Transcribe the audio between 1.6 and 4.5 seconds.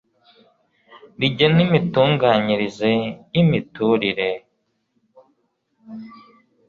IMITUNGANYIRIZE Y IMITURIRE